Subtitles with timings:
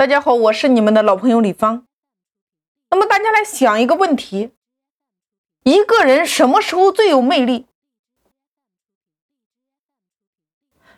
[0.00, 1.86] 大家好，我是你们的老朋友李芳。
[2.88, 4.52] 那么大家来想一个问题：
[5.64, 7.66] 一个人什么时候最有魅力？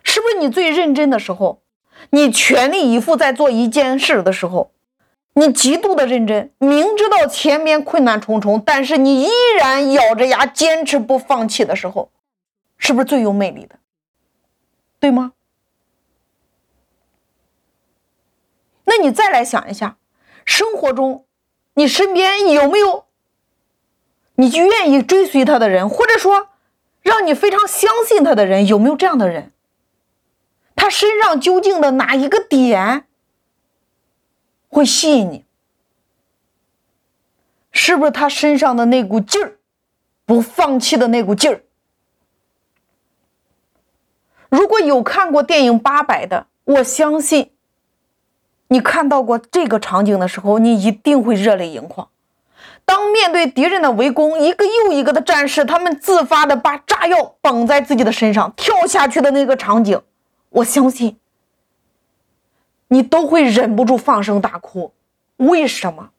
[0.03, 1.61] 是不是你最认真的时候？
[2.11, 4.71] 你全力以赴在做一件事的时候，
[5.33, 9.29] 你极度的认真，明知道前面困难重重，但是你依
[9.59, 12.09] 然咬着牙坚持不放弃的时候，
[12.77, 13.75] 是不是最有魅力的？
[15.01, 15.33] 对吗？
[18.95, 19.97] 那你再来想一下，
[20.45, 21.25] 生活中，
[21.73, 23.05] 你身边有没有
[24.35, 26.49] 你就愿意追随他的人，或者说
[27.01, 29.51] 让你非常相信他的人，有没有这样的人？
[30.75, 33.07] 他身上究竟的哪一个点
[34.69, 35.45] 会吸引你？
[37.71, 39.57] 是不是他身上的那股劲儿，
[40.25, 41.63] 不放弃的那股劲儿？
[44.49, 47.52] 如果有看过电影《八佰》的，我相信。
[48.73, 52.07] 你看到过这个场景的时候，你一定会热泪盈眶。
[52.85, 60.01] 当面对敌人的围攻，一个又一个的战士，他们自发的把炸药绑在自己的身上，跳下去的那个场景，
[60.49, 61.17] 我相信
[62.87, 64.91] 你都会忍不住放声大哭。
[65.37, 66.09] 为什么？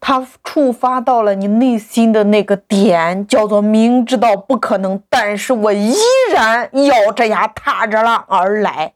[0.00, 5.96] 他触发到了你内心的那个点，叫做明知道不可能，但是我依
[6.30, 8.92] 然咬着牙踏着浪而来。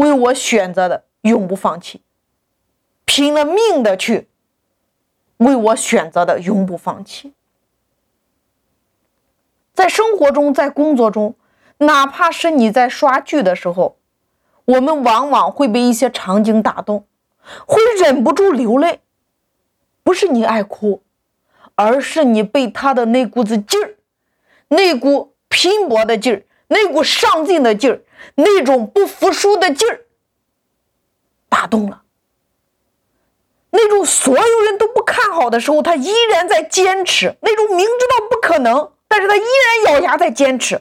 [0.00, 2.00] 为我选择的永不放弃，
[3.04, 4.28] 拼了命的去
[5.36, 7.34] 为我选择的永不放弃。
[9.74, 11.34] 在生活中，在工作中，
[11.78, 13.98] 哪怕是你在刷剧的时候，
[14.64, 17.06] 我们往往会被一些场景打动，
[17.66, 19.00] 会忍不住流泪。
[20.02, 21.02] 不是你爱哭，
[21.74, 23.96] 而是你被他的那股子劲儿，
[24.68, 26.42] 那股拼搏的劲儿。
[26.72, 28.00] 那股上进的劲儿，
[28.36, 30.02] 那种不服输的劲儿，
[31.48, 32.04] 打动了。
[33.70, 40.80] 那种所有人都不看好的时候，他依然在坚持；那种明知道不可能，但是他依然咬牙在坚持，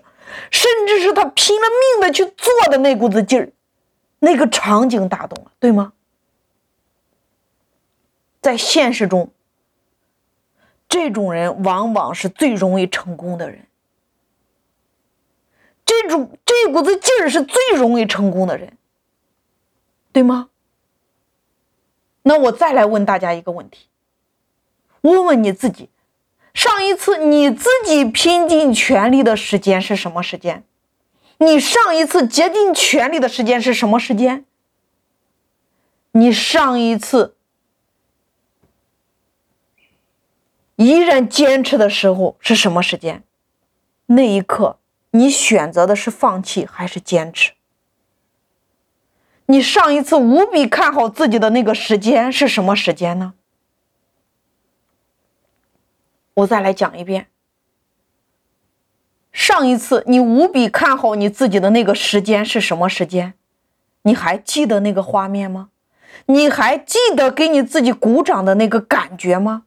[0.51, 3.51] 甚至是他拼了命的去做的那股子劲儿，
[4.19, 5.94] 那个场景打动了，对吗？
[8.41, 9.31] 在现实中，
[10.88, 13.66] 这种人往往是最容易成功的人。
[16.09, 18.78] 这这股子劲儿是最容易成功的人，
[20.12, 20.50] 对吗？
[22.24, 23.88] 那我再来问大家一个问题，
[25.02, 25.90] 问问你自己，
[26.53, 30.64] 上一次你自己拼尽全力的时间是什么时间？
[31.38, 34.46] 你上一次竭尽全力的时间是什么时间？
[36.12, 37.36] 你上一次
[40.76, 43.24] 依然坚持的时候是什么时间？
[44.08, 44.78] 那一刻。
[45.12, 47.53] 你选择的是放弃还是坚持？
[49.47, 53.34] 你上一次无比看好自己的那个时间是什么时间呢？
[56.36, 57.28] 我再来讲一遍。
[59.31, 63.34] 上一次你无比看好你自己的那个时间是什么时间？
[64.03, 65.70] 你还记得那个画面吗？
[66.28, 69.64] 你还记得给你自己鼓掌的那个感觉吗？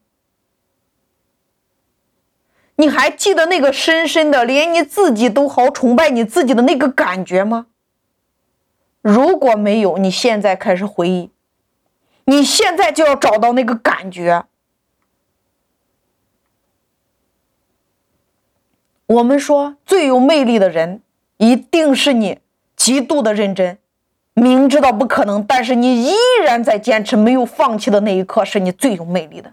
[2.76, 7.66] 你还记得那个深深的，连你自己都好崇拜你自己的那个感觉吗？
[9.02, 11.30] 如果没有，你现在开始回忆，
[12.24, 14.44] 你现在就要找到那个感觉。
[19.06, 21.02] 我们说最有魅力的人，
[21.36, 22.38] 一定是你
[22.74, 23.78] 极度的认真，
[24.34, 29.52] 明知道不可能，但是你依然在坚持，没有放弃的那一刻，是你最有魅力的。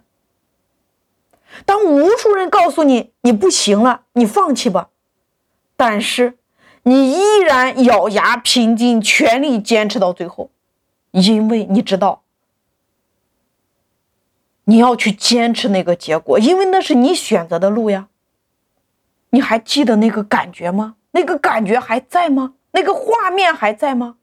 [1.66, 4.90] 当无数人告诉你你不行了，你放弃吧，
[5.75, 6.38] 但是
[6.84, 10.52] 你依然咬牙拼尽全力坚持到最后，
[11.12, 12.24] 因为你知道
[14.66, 18.08] 你要去坚持那个结果，因为那是你选择的路呀。
[19.31, 20.96] 你还记得那个感觉吗？
[21.12, 22.53] 那个感觉还在吗？
[22.72, 24.16] 那个画面还在吗？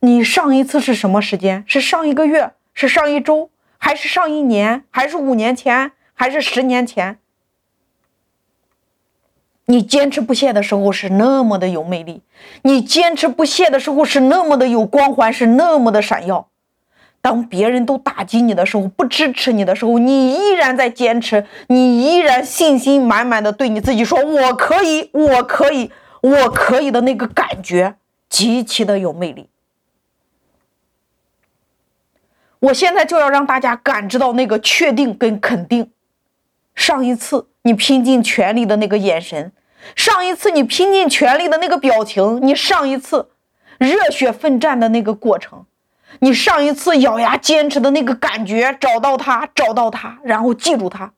[0.00, 1.64] 你上一次是什么时间？
[1.66, 2.52] 是上一个月？
[2.74, 3.50] 是上一周？
[3.78, 4.84] 还是上一年？
[4.90, 5.92] 还是五年前？
[6.14, 7.18] 还是十年前，
[9.66, 12.22] 你坚持不懈的时候是那么的有魅力，
[12.62, 16.48] 你坚持不懈的时候是那么的有光环，是那么的闪耀。
[17.20, 27.94] 当别人都打击你的时候，不支持你的时候，你依然在坚持，你依然信心满满的对你自己说：“我可以，我可以，我可以”的那个感觉
[28.28, 29.48] 极其的有魅力。
[32.58, 35.90] 我现在就要让大家感知到那个确定跟肯定。
[36.74, 39.52] 上一次你拼尽全力的那个眼神，
[39.94, 43.30] 上一次你拼尽全力的那个表情，你上一次
[43.78, 45.66] 热血奋战的那个过程，
[46.20, 51.12] 你上一次咬牙坚持的那个感觉，找到它，找到它，然后记住它。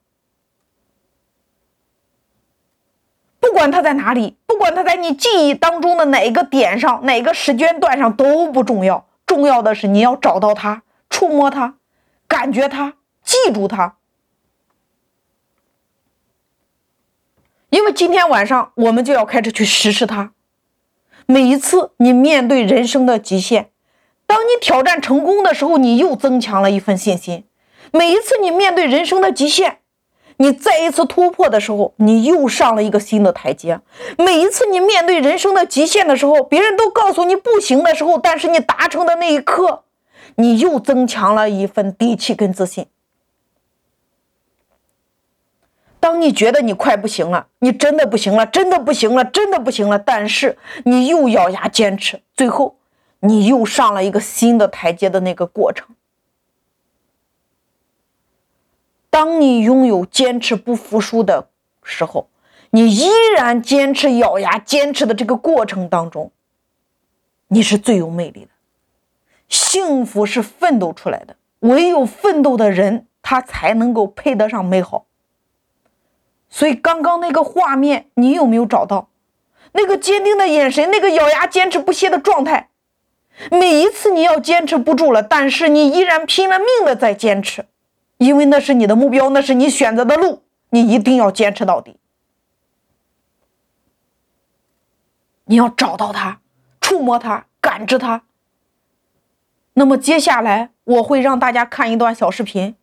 [3.39, 11.75] 不管它在哪里，不管它在你记忆当中的哪个点上、哪个时间段上都不重要，重要的是你要找到它，触摸它，
[12.27, 13.95] 感觉它，记住它。
[17.75, 20.31] 因为今天晚上我们就要开始去实施它。
[21.25, 23.69] 每一次你面对人生的极限，
[24.25, 27.43] 当你挑战成功的时候，你又增强了一份信心。
[27.91, 29.79] 每一次你面对人生的极限，
[30.37, 33.81] 你再一次突破的时候，你又上了一个新的台阶。
[34.17, 39.83] 每一次你面对人生的极限的时候，别人都告诉你不行的时候，但是你达成的那一刻，
[40.35, 42.85] 你又增强了一份底气跟自信。
[46.05, 52.77] 当你觉得你快不行了，你真的不行了，真的不行了，真的不行了，但是你又咬牙坚持，最后
[53.21, 55.95] 你又上了一个新的台阶的那个过程。
[59.09, 61.47] 当你拥有坚持不服输的
[61.81, 62.29] 时候，
[62.69, 66.31] 你依然坚持咬牙坚持的这个过程当中，
[67.47, 68.51] 你是最有魅力的。
[69.49, 75.04] 幸福是奋斗出来的，唯有奋斗的人，他才能够配得上美好。
[76.55, 79.09] 所以，刚刚那个画面，你有没有找到？
[79.73, 82.69] 那个坚定的眼神，那个咬牙坚持不懈的状态。
[83.51, 87.65] 每一次你要坚持不住了，但是你依然拼了命的在坚持，
[88.19, 91.97] 因为那是你的目标，那是你选择的路，你一定要坚持到底。
[95.43, 96.39] 你要找到它，
[96.79, 98.21] 触摸它，感知它。
[99.73, 102.77] 那么接下来我会让大家看一段小视频。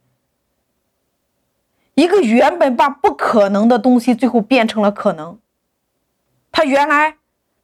[1.95, 5.39] 一个原本把不可能的东西，最后变成了可能。
[6.51, 7.17] 他原来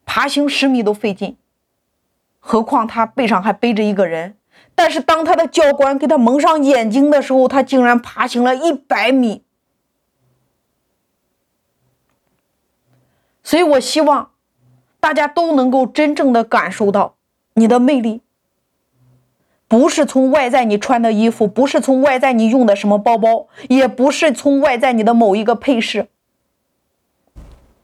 [0.05, 1.37] 爬行十米都费劲，
[2.39, 4.35] 何况他背上还背着一个人。
[4.75, 9.43] 但是当他的教官给他蒙上眼睛的时候，他竟然爬行了一百米。
[13.43, 14.31] 所以我希望
[14.99, 17.15] 大家都能够真正的感受到
[17.55, 18.21] 你的魅力。
[19.69, 26.07] 不是从外在你穿的衣服，不是从外在你用的什么包包，也不是从外在你的某一个配饰。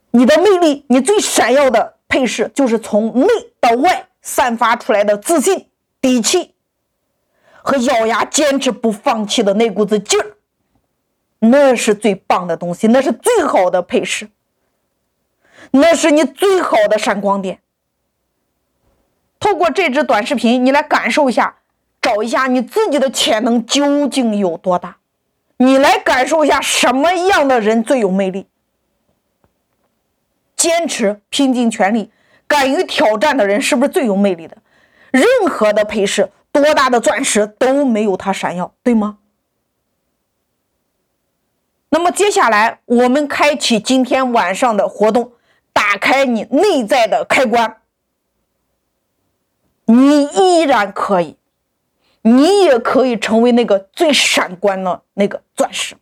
[0.10, 3.28] 你的魅力，你最闪耀的配饰，就是从内
[3.60, 5.70] 到外散发出来的自信、
[6.02, 6.56] 底气
[7.62, 10.38] 和咬牙坚持不放弃的那股子劲儿。
[11.40, 14.30] 那是最棒的东西，那是最好的配饰，
[15.70, 17.60] 那是你最好的闪光点。
[19.40, 21.58] 透过这支短视频，你来感受一下。
[22.06, 24.98] 找一下你自己的潜能究竟有多大，
[25.58, 28.46] 你来感受一下什么样的人最有魅力。
[30.56, 32.12] 坚持、拼尽全力、
[32.46, 34.56] 敢于挑战的人是不是最有魅力的？
[35.10, 39.18] 任何的配饰，多大的钻石都没有它闪耀，对吗？
[41.90, 45.32] 那么接下来我们开启今天晚上的活动，
[45.74, 47.78] 打开你内在的开关，
[49.86, 51.36] 你依然可以。
[52.26, 55.96] 你也可以成为那个最闪光的那个钻石。